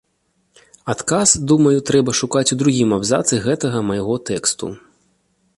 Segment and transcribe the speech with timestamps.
[0.93, 4.65] Адказ, думаю, трэба шукаць у другім абзацы гэтага майго тэксту.